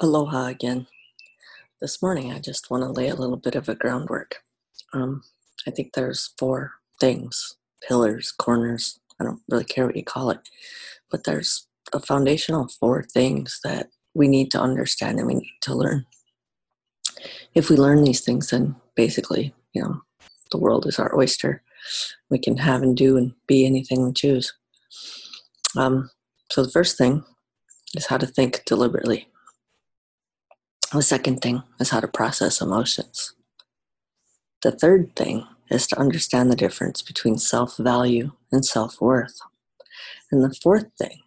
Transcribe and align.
Aloha 0.00 0.46
again. 0.48 0.88
This 1.80 2.02
morning, 2.02 2.32
I 2.32 2.40
just 2.40 2.70
want 2.70 2.82
to 2.82 2.90
lay 2.90 3.08
a 3.08 3.14
little 3.14 3.36
bit 3.36 3.54
of 3.54 3.68
a 3.68 3.76
groundwork. 3.76 4.42
Um, 4.92 5.22
I 5.66 5.70
think 5.70 5.94
there's 5.94 6.34
four 6.36 6.72
things 7.00 7.56
pillars, 7.86 8.32
corners, 8.32 8.98
I 9.20 9.24
don't 9.24 9.40
really 9.48 9.64
care 9.64 9.86
what 9.86 9.96
you 9.96 10.04
call 10.04 10.30
it, 10.30 10.40
but 11.10 11.24
there's 11.24 11.66
a 11.92 12.00
foundational 12.00 12.68
four 12.68 13.04
things 13.04 13.60
that 13.62 13.88
we 14.14 14.26
need 14.26 14.50
to 14.52 14.60
understand 14.60 15.18
and 15.18 15.28
we 15.28 15.34
need 15.34 15.52
to 15.62 15.74
learn. 15.74 16.06
If 17.54 17.70
we 17.70 17.76
learn 17.76 18.02
these 18.04 18.22
things, 18.22 18.50
then 18.50 18.74
basically, 18.96 19.54
you 19.74 19.82
know, 19.82 20.02
the 20.50 20.58
world 20.58 20.86
is 20.86 20.98
our 20.98 21.16
oyster. 21.16 21.62
We 22.30 22.38
can 22.38 22.56
have 22.56 22.82
and 22.82 22.96
do 22.96 23.16
and 23.16 23.32
be 23.46 23.64
anything 23.64 24.04
we 24.04 24.12
choose. 24.12 24.54
Um, 25.76 26.10
so, 26.50 26.64
the 26.64 26.70
first 26.70 26.98
thing 26.98 27.24
is 27.96 28.06
how 28.06 28.18
to 28.18 28.26
think 28.26 28.64
deliberately. 28.66 29.28
The 30.94 31.02
second 31.02 31.40
thing 31.40 31.64
is 31.80 31.90
how 31.90 31.98
to 31.98 32.06
process 32.06 32.60
emotions. 32.60 33.34
The 34.62 34.70
third 34.70 35.16
thing 35.16 35.44
is 35.68 35.88
to 35.88 35.98
understand 35.98 36.52
the 36.52 36.56
difference 36.56 37.02
between 37.02 37.36
self 37.36 37.76
value 37.78 38.30
and 38.52 38.64
self 38.64 39.00
worth. 39.00 39.36
And 40.30 40.44
the 40.44 40.54
fourth 40.62 40.86
thing 40.96 41.22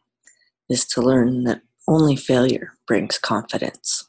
is 0.69 0.85
to 0.85 1.01
learn 1.01 1.43
that 1.43 1.63
only 1.85 2.15
failure 2.15 2.75
brings 2.87 3.17
confidence. 3.17 4.07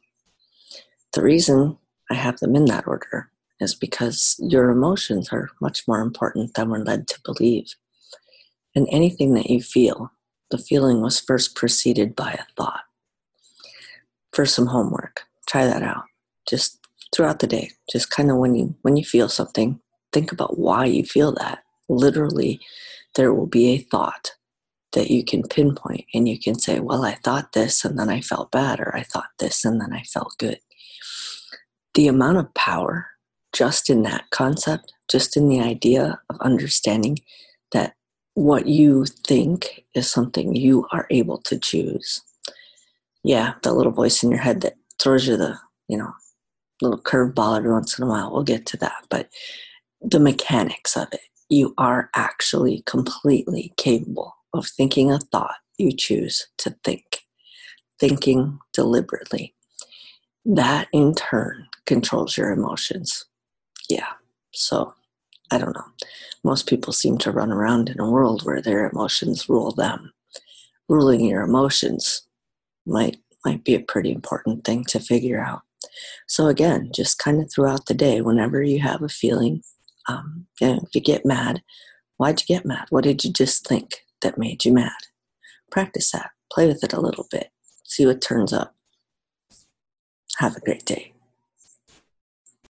The 1.13 1.25
reason 1.25 1.77
I 2.09 2.15
have 2.15 2.39
them 2.39 2.55
in 2.55 2.67
that 2.67 2.87
order 2.87 3.33
is 3.59 3.75
because 3.75 4.37
your 4.39 4.71
emotions 4.71 5.31
are 5.33 5.51
much 5.61 5.89
more 5.89 6.01
important 6.01 6.55
than 6.55 6.71
we're 6.71 6.85
led 6.85 7.09
to 7.09 7.21
believe. 7.25 7.75
And 8.77 8.87
anything 8.93 9.35
that 9.35 9.51
you 9.51 9.61
feel, 9.61 10.13
the 10.53 10.59
feeling 10.59 11.01
was 11.01 11.19
first 11.19 11.57
preceded 11.57 12.15
by 12.15 12.31
a 12.31 12.45
thought. 12.57 12.83
For 14.33 14.47
some 14.47 14.67
homework, 14.67 15.25
try 15.49 15.67
that 15.67 15.83
out. 15.83 16.05
Just 16.49 16.79
throughout 17.15 17.39
the 17.41 17.47
day 17.47 17.71
just 17.91 18.11
kind 18.11 18.31
of 18.31 18.37
when 18.37 18.55
you 18.55 18.75
when 18.83 18.97
you 18.97 19.05
feel 19.05 19.29
something 19.29 19.81
think 20.13 20.33
about 20.33 20.59
why 20.59 20.85
you 20.85 21.05
feel 21.05 21.33
that. 21.33 21.61
Literally 21.89 22.61
there 23.15 23.33
will 23.33 23.47
be 23.47 23.69
a 23.69 23.79
thought 23.79 24.33
that 24.93 25.11
you 25.11 25.25
can 25.25 25.43
pinpoint 25.43 26.05
and 26.15 26.29
you 26.29 26.39
can 26.39 26.59
say 26.59 26.81
well 26.81 27.05
i 27.05 27.15
thought 27.17 27.53
this 27.53 27.85
and 27.85 27.99
then 27.99 28.09
i 28.09 28.21
felt 28.21 28.51
bad 28.51 28.81
or 28.81 28.97
i 28.97 29.03
thought 29.03 29.29
this 29.39 29.65
and 29.65 29.81
then 29.81 29.93
i 29.93 30.03
felt 30.03 30.35
good. 30.39 30.59
The 31.95 32.09
amount 32.09 32.39
of 32.39 32.53
power 32.55 33.07
just 33.53 33.91
in 33.91 34.03
that 34.03 34.31
concept 34.31 34.93
just 35.11 35.37
in 35.37 35.49
the 35.49 35.61
idea 35.61 36.21
of 36.31 36.41
understanding 36.41 37.19
that 37.73 37.95
what 38.35 38.67
you 38.67 39.05
think 39.27 39.85
is 39.95 40.11
something 40.11 40.55
you 40.55 40.87
are 40.93 41.07
able 41.11 41.39
to 41.39 41.59
choose. 41.59 42.23
Yeah 43.25 43.55
the 43.63 43.73
little 43.73 43.93
voice 43.93 44.23
in 44.23 44.31
your 44.31 44.41
head 44.41 44.61
that 44.63 44.78
throws 45.01 45.27
you 45.27 45.37
the, 45.37 45.59
you 45.89 45.97
know, 45.97 46.13
little 46.81 47.01
curveball 47.01 47.57
every 47.57 47.73
once 47.73 47.99
in 47.99 48.05
a 48.05 48.09
while. 48.09 48.33
We'll 48.33 48.45
get 48.45 48.67
to 48.67 48.77
that. 48.79 49.05
But 49.11 49.29
the 50.01 50.21
mechanics 50.21 50.97
of 50.97 51.09
it, 51.13 51.21
you 51.49 51.75
are 51.79 52.11
actually 52.15 52.83
completely 52.87 53.73
capable 53.77 54.35
of 54.55 54.67
thinking 54.67 55.11
a 55.11 55.19
thought 55.19 55.57
you 55.79 55.93
choose 55.93 56.47
to 56.59 56.77
think, 56.85 57.21
thinking 57.99 58.59
deliberately. 58.73 59.55
That 60.45 60.89
in 60.93 61.15
turn 61.15 61.67
controls 61.87 62.37
your 62.37 62.51
emotions. 62.51 63.25
Yeah. 63.89 64.13
So 64.53 64.95
I 65.51 65.59
don't 65.59 65.75
know. 65.75 65.85
Most 66.45 66.67
people 66.67 66.93
seem 66.93 67.19
to 67.19 67.33
run 67.33 67.51
around 67.51 67.89
in 67.89 68.01
a 68.01 68.11
world 68.11 68.45
where 68.45 68.61
their 68.61 68.89
emotions 68.89 69.49
rule 69.49 69.73
them. 69.73 70.13
Ruling 70.89 71.25
your 71.25 71.43
emotions 71.43 72.23
might 72.87 73.19
might 73.45 73.65
be 73.65 73.75
a 73.75 73.81
pretty 73.81 74.13
important 74.13 74.65
thing 74.65 74.85
to 74.87 75.01
figure 75.01 75.41
out. 75.41 75.63
So, 76.27 76.47
again, 76.49 76.91
just 76.95 77.19
kind 77.19 77.41
of 77.41 77.51
throughout 77.51 77.87
the 77.87 77.95
day, 77.95 78.21
whenever 78.21 78.63
you 78.63 78.81
have 78.81 79.03
a 79.03 79.09
feeling, 79.09 79.63
um, 80.09 80.47
if 80.61 80.95
you 80.95 81.01
get 81.01 81.25
mad, 81.25 81.63
why'd 82.17 82.41
you 82.41 82.47
get 82.47 82.67
mad? 82.67 82.87
What 82.91 83.05
did 83.05 83.25
you 83.25 83.33
just 83.33 83.67
think 83.67 84.05
that 84.23 84.39
made 84.39 84.65
you 84.65 84.73
mad? 84.73 84.93
Practice 85.71 86.11
that, 86.13 86.31
play 86.53 86.67
with 86.67 86.83
it 86.83 86.93
a 86.93 87.01
little 87.01 87.27
bit, 87.31 87.51
see 87.85 88.07
what 88.07 88.21
turns 88.21 88.53
up. 88.53 88.75
Have 90.39 90.57
a 90.57 90.61
great 90.61 90.85
day. 90.85 91.15